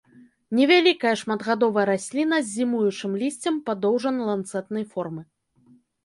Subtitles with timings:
[0.59, 5.23] Невялікая шматгадовая расліна з зімуючым лісцем падоўжана-ланцэтнай формы.